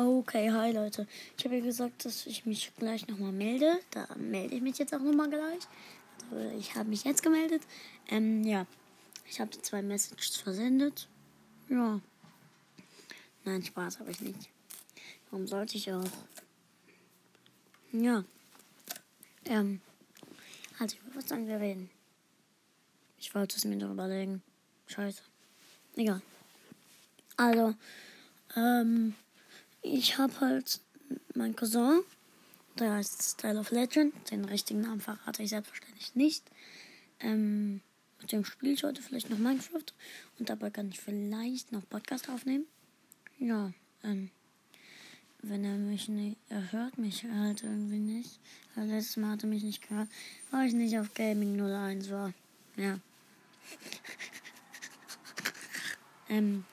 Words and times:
Okay, 0.00 0.52
hi 0.52 0.70
Leute. 0.70 1.08
Ich 1.36 1.44
habe 1.44 1.56
ja 1.56 1.60
gesagt, 1.60 2.04
dass 2.04 2.24
ich 2.28 2.46
mich 2.46 2.70
gleich 2.78 3.08
nochmal 3.08 3.32
melde. 3.32 3.80
Da 3.90 4.06
melde 4.14 4.54
ich 4.54 4.62
mich 4.62 4.78
jetzt 4.78 4.94
auch 4.94 5.00
nochmal 5.00 5.28
gleich. 5.28 5.58
Also 6.30 6.56
ich 6.56 6.76
habe 6.76 6.88
mich 6.88 7.02
jetzt 7.02 7.20
gemeldet. 7.20 7.62
Ähm, 8.06 8.44
ja. 8.44 8.64
Ich 9.28 9.40
habe 9.40 9.50
die 9.50 9.60
zwei 9.60 9.82
Messages 9.82 10.36
versendet. 10.36 11.08
Ja. 11.68 12.00
Nein, 13.44 13.64
Spaß 13.64 13.98
habe 13.98 14.12
ich 14.12 14.20
nicht. 14.20 14.48
Warum 15.32 15.48
sollte 15.48 15.76
ich 15.76 15.92
auch? 15.92 16.04
Ja. 17.90 18.22
Ähm. 19.46 19.80
Also, 20.78 20.96
über 20.98 21.16
was 21.16 21.28
sollen 21.28 21.48
wir 21.48 21.58
reden? 21.58 21.90
Ich 23.18 23.34
wollte 23.34 23.56
es 23.56 23.64
mir 23.64 23.74
noch 23.74 23.90
überlegen. 23.90 24.44
Scheiße. 24.86 25.22
Egal. 25.96 26.22
Also, 27.36 27.74
ähm, 28.54 29.16
ich 29.92 30.18
habe 30.18 30.40
halt 30.40 30.80
meinen 31.34 31.56
Cousin, 31.56 32.00
der 32.78 32.94
heißt 32.94 33.22
Style 33.22 33.58
of 33.58 33.70
Legend. 33.70 34.12
Den 34.30 34.44
richtigen 34.44 34.82
Namen 34.82 35.00
verrate 35.00 35.42
ich 35.42 35.50
selbstverständlich 35.50 36.14
nicht. 36.14 36.44
Ähm, 37.20 37.80
mit 38.20 38.32
dem 38.32 38.44
spiele 38.44 38.72
ich 38.72 38.84
heute 38.84 39.02
vielleicht 39.02 39.30
noch 39.30 39.38
Minecraft 39.38 39.92
und 40.38 40.48
dabei 40.48 40.70
kann 40.70 40.88
ich 40.88 41.00
vielleicht 41.00 41.72
noch 41.72 41.88
Podcast 41.88 42.28
aufnehmen. 42.28 42.66
Ja, 43.38 43.72
ähm, 44.02 44.30
wenn 45.42 45.64
er 45.64 45.76
mich 45.76 46.08
nicht, 46.08 46.36
er 46.48 46.72
hört 46.72 46.98
mich 46.98 47.24
halt 47.24 47.62
irgendwie 47.62 47.98
nicht. 47.98 48.40
Weil 48.74 48.88
letztes 48.88 49.16
Mal 49.16 49.32
hat 49.32 49.42
er 49.42 49.48
mich 49.48 49.62
nicht 49.62 49.88
gehört, 49.88 50.08
weil 50.50 50.68
ich 50.68 50.74
nicht 50.74 50.98
auf 50.98 51.14
Gaming 51.14 51.60
01 51.60 52.10
war. 52.10 52.32
Ja. 52.76 52.98
ähm, 56.28 56.64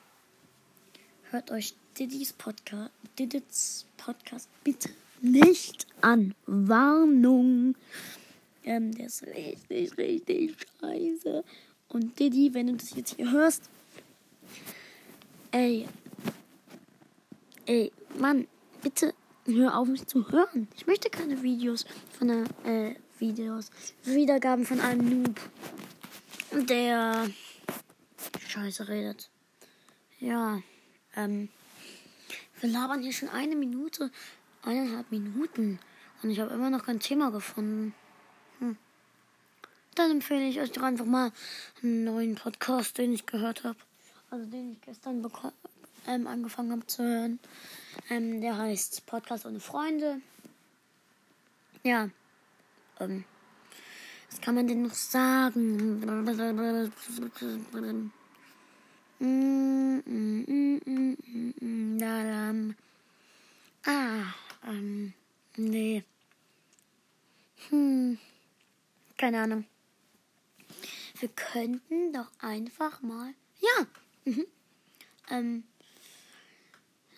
hört 1.30 1.50
euch 1.50 1.74
Diddy's 1.98 2.34
Podcast, 2.34 2.90
Diddy's 3.18 3.86
Podcast 3.96 4.50
bitte 4.62 4.90
nicht 5.22 5.86
an. 6.02 6.34
Warnung. 6.44 7.74
Ähm, 8.64 8.94
der 8.94 9.06
ist 9.06 9.22
richtig, 9.26 9.96
richtig 9.96 10.56
scheiße. 10.78 11.42
Und 11.88 12.18
Diddy, 12.18 12.52
wenn 12.52 12.66
du 12.66 12.74
das 12.74 12.94
jetzt 12.94 13.16
hier 13.16 13.30
hörst, 13.32 13.70
ey, 15.52 15.88
ey, 17.64 17.90
Mann, 18.18 18.46
bitte 18.82 19.14
hör 19.46 19.78
auf 19.78 19.88
mich 19.88 20.06
zu 20.06 20.30
hören. 20.30 20.68
Ich 20.76 20.86
möchte 20.86 21.08
keine 21.08 21.42
Videos 21.42 21.86
von 22.18 22.28
der, 22.28 22.44
äh, 22.64 22.94
Videos, 23.18 23.70
Wiedergaben 24.04 24.66
von 24.66 24.80
einem 24.80 25.22
Noob, 25.22 25.40
der 26.68 27.30
Scheiße 28.46 28.86
redet. 28.88 29.30
Ja, 30.20 30.60
ähm, 31.14 31.48
wir 32.60 32.68
labern 32.68 33.02
hier 33.02 33.12
schon 33.12 33.28
eine 33.28 33.56
Minute, 33.56 34.10
eineinhalb 34.62 35.10
Minuten 35.10 35.78
und 36.22 36.30
ich 36.30 36.40
habe 36.40 36.54
immer 36.54 36.70
noch 36.70 36.84
kein 36.84 37.00
Thema 37.00 37.30
gefunden. 37.30 37.94
Hm. 38.58 38.76
Dann 39.94 40.10
empfehle 40.10 40.48
ich 40.48 40.60
euch 40.60 40.72
doch 40.72 40.82
einfach 40.82 41.04
mal 41.04 41.32
einen 41.82 42.04
neuen 42.04 42.34
Podcast, 42.34 42.98
den 42.98 43.12
ich 43.12 43.26
gehört 43.26 43.64
habe. 43.64 43.78
Also 44.30 44.46
den 44.46 44.72
ich 44.72 44.80
gestern 44.80 45.24
ähm, 46.06 46.26
angefangen 46.26 46.72
habe 46.72 46.86
zu 46.86 47.02
hören. 47.02 47.38
Ähm, 48.10 48.40
der 48.40 48.56
heißt 48.56 49.06
Podcast 49.06 49.46
ohne 49.46 49.60
Freunde. 49.60 50.20
Ja. 51.82 52.10
Ähm, 53.00 53.24
was 54.30 54.40
kann 54.40 54.54
man 54.54 54.66
denn 54.66 54.82
noch 54.82 54.94
sagen? 54.94 56.02
Ah, 63.84 64.34
ähm, 64.66 65.12
nee. 65.56 66.02
Hm, 67.68 68.18
keine 69.16 69.42
Ahnung. 69.42 69.64
Wir 71.18 71.28
könnten 71.30 72.12
doch 72.12 72.30
einfach 72.40 73.00
mal. 73.02 73.32
Ja. 73.60 73.86
Mhm. 74.24 74.46
Ähm, 75.30 75.64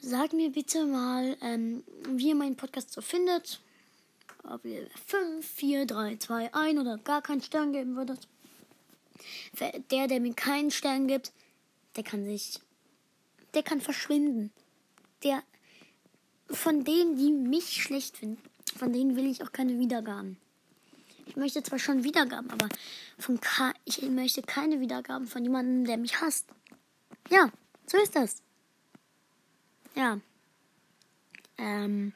Sagt 0.01 0.33
mir 0.33 0.51
bitte 0.51 0.87
mal, 0.87 1.37
ähm, 1.43 1.83
wie 2.09 2.29
ihr 2.29 2.35
meinen 2.35 2.57
Podcast 2.57 2.93
so 2.93 3.01
findet. 3.01 3.61
Ob 4.45 4.65
ihr 4.65 4.89
5, 5.07 5.47
4, 5.47 5.87
3, 5.87 6.17
2, 6.17 6.55
1 6.55 6.79
oder 6.79 6.99
gar 6.99 7.21
keinen 7.21 7.43
Stern 7.43 7.73
geben 7.73 7.97
würdet. 7.97 8.29
Der, 9.91 10.07
der 10.07 10.21
mir 10.21 10.35
keinen 10.35 10.71
Stern 10.71 11.09
gibt, 11.09 11.33
der 11.97 12.05
kann 12.05 12.25
sich. 12.25 12.61
Der 13.55 13.63
kann 13.63 13.81
verschwinden. 13.81 14.53
Der. 15.23 15.43
Von 16.51 16.85
denen, 16.85 17.17
die 17.17 17.31
mich 17.31 17.83
schlecht 17.83 18.17
finden, 18.17 18.43
von 18.77 18.93
denen 18.93 19.17
will 19.17 19.27
ich 19.27 19.43
auch 19.43 19.53
keine 19.53 19.79
Wiedergaben. 19.79 20.39
Ich 21.27 21.37
möchte 21.37 21.63
zwar 21.63 21.79
schon 21.79 22.05
Wiedergaben, 22.05 22.51
aber 22.51 22.69
von 23.19 23.39
Ka 23.39 23.75
ich 23.85 24.01
möchte 24.03 24.41
keine 24.41 24.81
Wiedergaben 24.81 25.27
von 25.27 25.43
jemandem, 25.43 25.85
der 25.85 25.99
mich 25.99 26.21
hasst. 26.23 26.47
Ja, 27.29 27.51
so 27.87 27.99
ist 27.99 28.17
das. 28.17 28.43
Ja. 29.95 30.21
Ähm. 31.59 32.15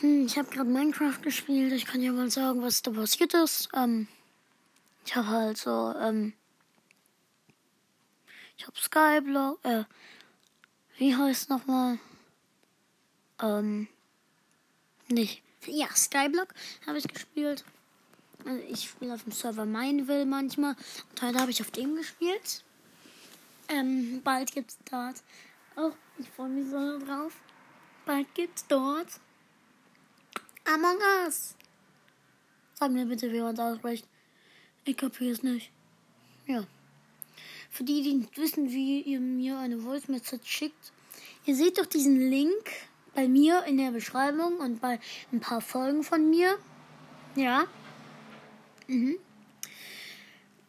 Hm, 0.00 0.26
ich 0.26 0.38
habe 0.38 0.50
gerade 0.50 0.70
Minecraft 0.70 1.20
gespielt. 1.22 1.72
Ich 1.72 1.86
kann 1.86 2.00
ja 2.00 2.12
mal 2.12 2.30
sagen, 2.30 2.62
was 2.62 2.82
da 2.82 2.90
passiert 2.90 3.34
ist. 3.34 3.68
Ähm, 3.74 4.08
ich 5.04 5.14
habe 5.16 5.28
halt 5.28 5.58
so, 5.58 5.94
ähm, 6.00 6.34
ich 8.58 8.66
habe 8.66 8.76
Skyblock, 8.76 9.64
äh, 9.64 9.84
wie 10.98 11.14
heißt 11.14 11.48
nochmal? 11.48 11.98
Ähm, 13.40 13.88
nicht. 15.08 15.42
Ja, 15.66 15.88
Skyblock 15.94 16.52
habe 16.86 16.98
ich 16.98 17.08
gespielt. 17.08 17.64
Also 18.44 18.62
ich 18.68 18.88
spiele 18.88 19.14
auf 19.14 19.22
dem 19.22 19.32
Server 19.32 19.64
Mineville 19.64 20.26
manchmal. 20.26 20.76
Und 21.10 21.22
heute 21.22 21.38
habe 21.38 21.50
ich 21.50 21.60
auf 21.60 21.70
dem 21.70 21.96
gespielt. 21.96 22.64
Ähm, 23.68 24.22
bald 24.22 24.52
gibt's 24.52 24.78
dort 24.90 25.22
Oh, 25.76 25.92
ich 26.18 26.28
freue 26.30 26.48
mich 26.48 26.68
so 26.68 26.98
drauf. 26.98 27.32
Bald 28.04 28.34
gibt's 28.34 28.66
dort 28.66 29.20
Among 30.64 30.98
Us. 31.24 31.54
Sag 32.74 32.90
mir 32.90 33.06
bitte, 33.06 33.32
wie 33.32 33.40
man 33.40 33.54
es 33.54 33.60
ausspricht. 33.60 34.06
Ich 34.84 34.96
kapiere 34.96 35.30
es 35.30 35.42
nicht. 35.42 35.70
Ja. 36.46 36.64
Für 37.70 37.84
die, 37.84 38.02
die 38.02 38.14
nicht 38.14 38.36
wissen, 38.38 38.70
wie 38.70 39.02
ihr 39.02 39.20
mir 39.20 39.58
eine 39.58 39.78
Voice 39.78 40.08
Message 40.08 40.50
schickt, 40.50 40.92
ihr 41.44 41.54
seht 41.54 41.78
doch 41.78 41.86
diesen 41.86 42.30
Link 42.30 42.70
bei 43.14 43.28
mir 43.28 43.64
in 43.64 43.78
der 43.78 43.90
Beschreibung 43.90 44.58
und 44.58 44.80
bei 44.80 44.98
ein 45.32 45.40
paar 45.40 45.60
Folgen 45.60 46.02
von 46.02 46.28
mir. 46.30 46.58
Ja. 47.36 47.66
Mhm. 48.86 49.18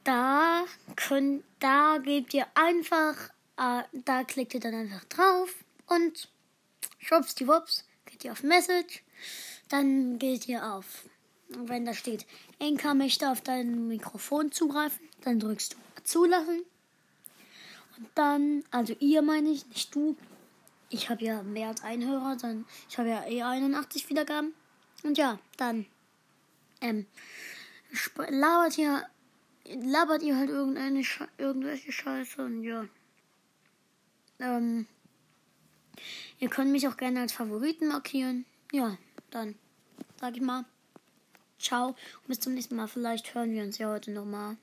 Da 0.04 0.66
könnt, 0.96 1.44
da 1.60 2.00
gebt 2.00 2.34
ihr 2.34 2.48
einfach 2.56 3.30
äh, 3.60 3.84
da 3.92 4.24
klickt 4.24 4.54
ihr 4.54 4.62
dann 4.62 4.74
einfach 4.74 5.04
drauf 5.06 5.54
und 5.88 6.30
schwuppsdiwupps 7.00 7.84
geht 8.06 8.24
ihr 8.24 8.32
auf 8.32 8.42
Message. 8.42 9.04
Dann 9.68 10.18
geht 10.18 10.48
ihr 10.48 10.74
auf, 10.74 11.04
wenn 11.50 11.86
da 11.86 11.94
steht, 11.94 12.26
Enka 12.58 12.94
möchte 12.94 13.30
auf 13.30 13.42
dein 13.42 13.90
Mikrofon 13.90 14.52
zugreifen, 14.52 15.02
dann 15.22 15.40
drückst 15.40 15.74
du 15.74 15.78
zulassen. 16.04 16.64
Dann, 18.16 18.64
also 18.72 18.96
ihr 19.00 19.22
meine 19.22 19.50
ich, 19.50 19.68
nicht 19.68 19.94
du. 19.94 20.16
Ich 20.90 21.10
habe 21.10 21.24
ja 21.24 21.44
mehr 21.44 21.70
als 21.70 21.84
einen 21.84 22.08
Hörer, 22.10 22.36
dann 22.38 22.66
ich 22.90 22.98
habe 22.98 23.10
ja 23.10 23.26
eh 23.28 23.44
81 23.44 24.10
Wiedergaben. 24.10 24.54
Und 25.04 25.18
ja, 25.18 25.40
dann 25.58 25.86
ähm, 26.82 27.06
labert 28.30 28.78
ihr, 28.78 29.06
labert 29.66 30.24
ihr 30.24 30.38
halt 30.38 30.50
irgendeine 30.50 31.04
irgendwelche 31.38 31.92
Scheiße 31.92 32.44
und 32.44 32.64
ja. 32.64 32.86
Ähm, 34.40 34.88
ihr 36.40 36.50
könnt 36.50 36.72
mich 36.72 36.88
auch 36.88 36.98
gerne 36.98 37.22
als 37.22 37.34
Favoriten 37.34 37.88
markieren. 37.88 38.46
Ja, 38.72 38.98
dann 39.32 39.56
sag 40.20 40.36
ich 40.36 40.42
mal. 40.42 40.66
Ciao 41.60 41.90
und 41.90 42.28
bis 42.28 42.40
zum 42.40 42.54
nächsten 42.54 42.76
Mal. 42.76 42.88
Vielleicht 42.88 43.36
hören 43.36 43.52
wir 43.52 43.64
uns 43.64 43.78
ja 43.78 43.90
heute 43.90 44.12
nochmal. 44.12 44.58